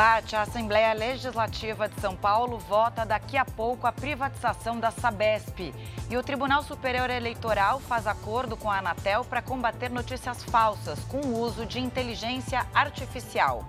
Bate, 0.00 0.34
a 0.34 0.40
Assembleia 0.40 0.94
Legislativa 0.94 1.86
de 1.86 2.00
São 2.00 2.16
Paulo 2.16 2.56
vota 2.58 3.04
daqui 3.04 3.36
a 3.36 3.44
pouco 3.44 3.86
a 3.86 3.92
privatização 3.92 4.80
da 4.80 4.90
Sabesp. 4.90 5.74
E 6.08 6.16
o 6.16 6.22
Tribunal 6.22 6.62
Superior 6.62 7.10
Eleitoral 7.10 7.78
faz 7.80 8.06
acordo 8.06 8.56
com 8.56 8.70
a 8.70 8.78
Anatel 8.78 9.26
para 9.26 9.42
combater 9.42 9.90
notícias 9.90 10.42
falsas 10.44 11.00
com 11.00 11.18
o 11.18 11.38
uso 11.38 11.66
de 11.66 11.80
inteligência 11.80 12.66
artificial. 12.72 13.68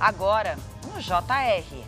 Agora, 0.00 0.56
no 0.86 0.98
JR. 0.98 1.84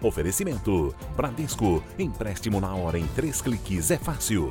Oferecimento: 0.00 0.94
Bradesco. 1.16 1.82
Empréstimo 1.98 2.60
na 2.60 2.76
hora 2.76 2.96
em 2.96 3.08
três 3.08 3.42
cliques 3.42 3.90
é 3.90 3.98
fácil. 3.98 4.50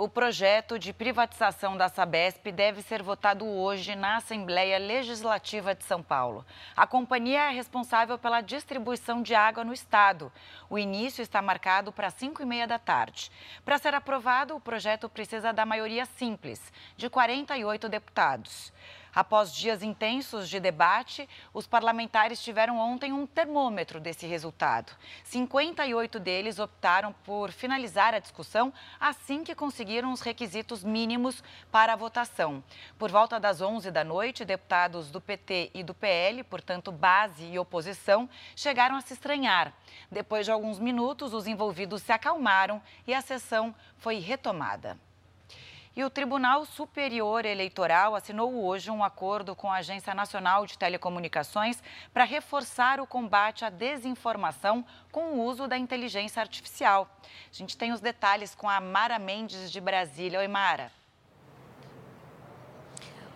O 0.00 0.08
projeto 0.08 0.78
de 0.78 0.92
privatização 0.92 1.76
da 1.76 1.88
Sabesp 1.88 2.52
deve 2.52 2.82
ser 2.82 3.02
votado 3.02 3.44
hoje 3.44 3.96
na 3.96 4.18
Assembleia 4.18 4.78
Legislativa 4.78 5.74
de 5.74 5.82
São 5.82 6.04
Paulo. 6.04 6.46
A 6.76 6.86
companhia 6.86 7.50
é 7.50 7.52
responsável 7.52 8.16
pela 8.16 8.40
distribuição 8.40 9.20
de 9.20 9.34
água 9.34 9.64
no 9.64 9.72
estado. 9.72 10.30
O 10.70 10.78
início 10.78 11.20
está 11.20 11.42
marcado 11.42 11.90
para 11.90 12.10
5 12.10 12.40
e 12.40 12.46
meia 12.46 12.64
da 12.64 12.78
tarde. 12.78 13.28
Para 13.64 13.76
ser 13.76 13.92
aprovado, 13.92 14.54
o 14.54 14.60
projeto 14.60 15.08
precisa 15.08 15.52
da 15.52 15.66
maioria 15.66 16.06
simples, 16.06 16.72
de 16.96 17.10
48 17.10 17.88
deputados. 17.88 18.72
Após 19.14 19.52
dias 19.52 19.82
intensos 19.82 20.48
de 20.48 20.60
debate, 20.60 21.28
os 21.52 21.66
parlamentares 21.66 22.42
tiveram 22.42 22.78
ontem 22.78 23.12
um 23.12 23.26
termômetro 23.26 24.00
desse 24.00 24.26
resultado. 24.26 24.92
58 25.24 26.20
deles 26.20 26.58
optaram 26.58 27.12
por 27.24 27.50
finalizar 27.50 28.14
a 28.14 28.18
discussão 28.18 28.72
assim 29.00 29.42
que 29.42 29.54
conseguiram 29.54 30.12
os 30.12 30.20
requisitos 30.20 30.84
mínimos 30.84 31.42
para 31.70 31.92
a 31.92 31.96
votação. 31.96 32.62
Por 32.98 33.10
volta 33.10 33.40
das 33.40 33.60
11 33.60 33.90
da 33.90 34.04
noite, 34.04 34.44
deputados 34.44 35.10
do 35.10 35.20
PT 35.20 35.70
e 35.74 35.82
do 35.82 35.94
PL, 35.94 36.44
portanto 36.44 36.92
base 36.92 37.44
e 37.46 37.58
oposição, 37.58 38.28
chegaram 38.54 38.96
a 38.96 39.00
se 39.00 39.14
estranhar. 39.14 39.72
Depois 40.10 40.44
de 40.44 40.52
alguns 40.52 40.78
minutos, 40.78 41.32
os 41.32 41.46
envolvidos 41.46 42.02
se 42.02 42.12
acalmaram 42.12 42.82
e 43.06 43.14
a 43.14 43.20
sessão 43.20 43.74
foi 43.96 44.18
retomada. 44.18 44.96
E 45.98 46.04
o 46.04 46.08
Tribunal 46.08 46.64
Superior 46.64 47.44
Eleitoral 47.44 48.14
assinou 48.14 48.64
hoje 48.64 48.88
um 48.88 49.02
acordo 49.02 49.56
com 49.56 49.68
a 49.68 49.78
Agência 49.78 50.14
Nacional 50.14 50.64
de 50.64 50.78
Telecomunicações 50.78 51.82
para 52.14 52.22
reforçar 52.22 53.00
o 53.00 53.06
combate 53.06 53.64
à 53.64 53.68
desinformação 53.68 54.86
com 55.10 55.32
o 55.32 55.44
uso 55.44 55.66
da 55.66 55.76
inteligência 55.76 56.40
artificial. 56.40 57.10
A 57.50 57.52
gente 57.52 57.76
tem 57.76 57.90
os 57.90 58.00
detalhes 58.00 58.54
com 58.54 58.70
a 58.70 58.80
Mara 58.80 59.18
Mendes 59.18 59.72
de 59.72 59.80
Brasília. 59.80 60.38
Oi, 60.38 60.46
Mara. 60.46 60.92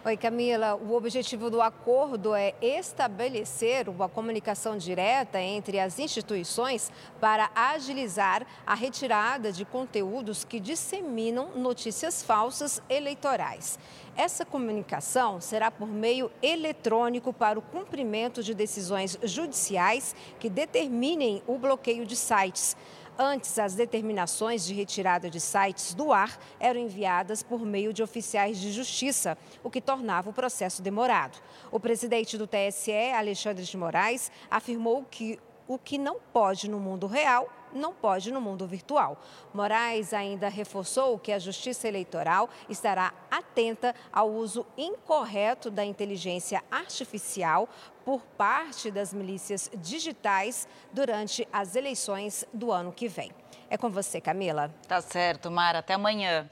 Oi, 0.05 0.17
Camila. 0.17 0.75
O 0.75 0.97
objetivo 0.97 1.48
do 1.48 1.62
acordo 1.62 2.34
é 2.34 2.55
estabelecer 2.61 3.89
uma 3.89 4.08
comunicação 4.08 4.77
direta 4.77 5.41
entre 5.41 5.78
as 5.78 5.97
instituições 5.97 6.91
para 7.20 7.53
agilizar 7.55 8.45
a 8.67 8.75
retirada 8.75 9.53
de 9.53 9.64
conteúdos 9.64 10.42
que 10.42 10.58
disseminam 10.58 11.50
notícias 11.55 12.20
falsas 12.20 12.83
eleitorais. 12.89 13.78
Essa 14.17 14.45
comunicação 14.45 15.41
será 15.41 15.70
por 15.70 15.86
meio 15.86 16.33
eletrônico 16.42 17.33
para 17.33 17.56
o 17.56 17.62
cumprimento 17.62 18.42
de 18.42 18.55
decisões 18.55 19.17
judiciais 19.23 20.17
que 20.41 20.50
determinem 20.50 21.45
o 21.47 21.56
bloqueio 21.56 22.05
de 22.05 22.17
sites. 22.17 22.77
Antes, 23.18 23.58
as 23.58 23.74
determinações 23.74 24.64
de 24.64 24.72
retirada 24.72 25.28
de 25.28 25.38
sites 25.38 25.92
do 25.92 26.12
ar 26.12 26.38
eram 26.58 26.80
enviadas 26.80 27.42
por 27.42 27.60
meio 27.60 27.92
de 27.92 28.02
oficiais 28.02 28.58
de 28.58 28.72
justiça, 28.72 29.36
o 29.62 29.70
que 29.70 29.82
tornava 29.82 30.30
o 30.30 30.32
processo 30.32 30.80
demorado. 30.80 31.38
O 31.70 31.78
presidente 31.78 32.38
do 32.38 32.46
TSE, 32.46 33.12
Alexandre 33.14 33.64
de 33.64 33.77
Moraes, 33.77 34.33
afirmou 34.50 35.05
que 35.10 35.38
o 35.68 35.78
que 35.78 35.98
não 35.98 36.16
pode 36.33 36.70
no 36.70 36.80
mundo 36.80 37.06
real 37.06 37.48
não 37.74 37.92
pode 37.92 38.33
no 38.33 38.40
mundo 38.40 38.66
virtual. 38.66 39.20
Moraes 39.52 40.12
ainda 40.12 40.48
reforçou 40.48 41.18
que 41.18 41.33
a 41.33 41.38
Justiça 41.38 41.88
Eleitoral 41.88 42.48
estará 42.68 43.12
atenta 43.30 43.94
ao 44.12 44.30
uso 44.30 44.66
incorreto 44.77 45.70
da 45.70 45.84
inteligência 45.84 46.62
artificial 46.70 47.68
por 48.05 48.22
parte 48.22 48.90
das 48.90 49.12
milícias 49.12 49.70
digitais 49.77 50.66
durante 50.92 51.46
as 51.52 51.77
eleições 51.77 52.44
do 52.52 52.72
ano 52.72 52.92
que 52.92 53.08
vem. 53.08 53.32
É 53.70 53.77
com 53.77 53.90
você, 53.90 54.20
Camila. 54.20 54.72
Tá 54.86 55.00
certo, 55.00 55.50
Mara. 55.50 55.78
Até 55.78 55.94
amanhã. 55.94 56.50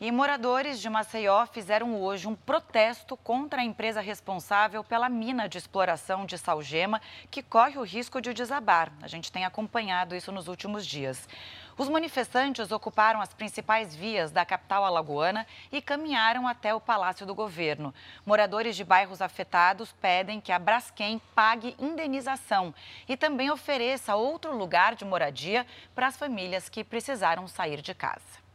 E 0.00 0.12
moradores 0.12 0.80
de 0.80 0.88
Maceió 0.88 1.44
fizeram 1.46 2.00
hoje 2.00 2.28
um 2.28 2.36
protesto 2.36 3.16
contra 3.16 3.62
a 3.62 3.64
empresa 3.64 4.00
responsável 4.00 4.84
pela 4.84 5.08
mina 5.08 5.48
de 5.48 5.58
exploração 5.58 6.24
de 6.24 6.38
salgema, 6.38 7.02
que 7.28 7.42
corre 7.42 7.76
o 7.78 7.82
risco 7.82 8.20
de 8.20 8.32
desabar. 8.32 8.92
A 9.02 9.08
gente 9.08 9.32
tem 9.32 9.44
acompanhado 9.44 10.14
isso 10.14 10.30
nos 10.30 10.46
últimos 10.46 10.86
dias. 10.86 11.28
Os 11.76 11.88
manifestantes 11.88 12.70
ocuparam 12.70 13.20
as 13.20 13.34
principais 13.34 13.92
vias 13.92 14.30
da 14.30 14.44
capital 14.44 14.84
alagoana 14.84 15.44
e 15.72 15.82
caminharam 15.82 16.46
até 16.46 16.72
o 16.72 16.80
Palácio 16.80 17.26
do 17.26 17.34
Governo. 17.34 17.92
Moradores 18.24 18.76
de 18.76 18.84
bairros 18.84 19.20
afetados 19.20 19.90
pedem 20.00 20.40
que 20.40 20.52
a 20.52 20.60
Braskem 20.60 21.20
pague 21.34 21.74
indenização 21.76 22.72
e 23.08 23.16
também 23.16 23.50
ofereça 23.50 24.14
outro 24.14 24.56
lugar 24.56 24.94
de 24.94 25.04
moradia 25.04 25.66
para 25.92 26.06
as 26.06 26.16
famílias 26.16 26.68
que 26.68 26.84
precisaram 26.84 27.48
sair 27.48 27.82
de 27.82 27.94
casa. 27.94 28.47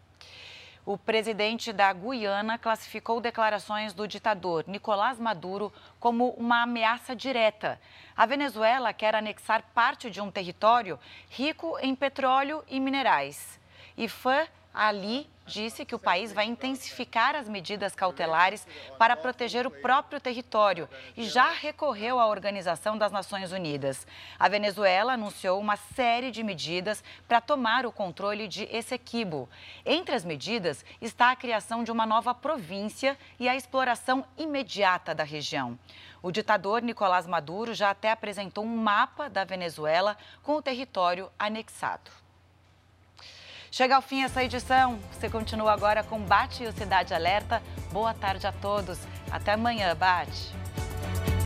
O 0.85 0.97
presidente 0.97 1.71
da 1.71 1.93
Guiana 1.93 2.57
classificou 2.57 3.21
declarações 3.21 3.93
do 3.93 4.05
ditador 4.05 4.65
Nicolás 4.67 5.17
Maduro 5.17 5.71
como 5.97 6.31
uma 6.31 6.63
ameaça 6.63 7.15
direta. 7.15 7.79
A 8.17 8.25
Venezuela 8.25 8.91
quer 8.91 9.15
anexar 9.15 9.63
parte 9.73 10.09
de 10.09 10.19
um 10.19 10.29
território 10.29 10.99
rico 11.29 11.79
em 11.79 11.95
petróleo 11.95 12.65
e 12.67 12.81
minerais. 12.81 13.57
Fã 14.09 14.45
Ali 14.73 15.29
disse 15.45 15.85
que 15.85 15.93
o 15.93 15.99
país 15.99 16.31
vai 16.31 16.45
intensificar 16.45 17.35
as 17.35 17.47
medidas 17.47 17.93
cautelares 17.93 18.65
para 18.97 19.15
proteger 19.15 19.67
o 19.67 19.71
próprio 19.71 20.19
território 20.19 20.89
e 21.15 21.25
já 21.25 21.51
recorreu 21.51 22.19
à 22.19 22.25
Organização 22.27 22.97
das 22.97 23.11
Nações 23.11 23.51
Unidas. 23.51 24.07
A 24.39 24.47
Venezuela 24.49 25.13
anunciou 25.13 25.59
uma 25.59 25.75
série 25.75 26.31
de 26.31 26.41
medidas 26.41 27.03
para 27.27 27.41
tomar 27.41 27.85
o 27.85 27.91
controle 27.91 28.47
de 28.47 28.63
Essequibo. 28.75 29.49
Entre 29.85 30.15
as 30.15 30.25
medidas 30.25 30.83
está 31.01 31.31
a 31.31 31.35
criação 31.35 31.83
de 31.83 31.91
uma 31.91 32.05
nova 32.05 32.33
província 32.33 33.17
e 33.39 33.47
a 33.47 33.55
exploração 33.55 34.25
imediata 34.37 35.13
da 35.13 35.23
região. 35.23 35.77
O 36.21 36.31
ditador 36.31 36.81
Nicolás 36.81 37.27
Maduro 37.27 37.73
já 37.73 37.89
até 37.89 38.09
apresentou 38.09 38.63
um 38.63 38.77
mapa 38.77 39.29
da 39.29 39.43
Venezuela 39.43 40.17
com 40.41 40.55
o 40.55 40.61
território 40.61 41.29
anexado. 41.37 42.22
Chega 43.73 43.95
ao 43.95 44.03
fim 44.03 44.21
essa 44.21 44.43
edição. 44.43 44.99
Você 45.11 45.27
continua 45.27 45.73
agora 45.73 46.03
com 46.03 46.19
Bate 46.19 46.63
e 46.63 46.67
o 46.67 46.71
Cidade 46.71 47.11
Alerta. 47.11 47.59
Boa 47.91 48.13
tarde 48.13 48.45
a 48.45 48.51
todos. 48.51 48.99
Até 49.31 49.53
amanhã, 49.53 49.95
Bate. 49.95 50.53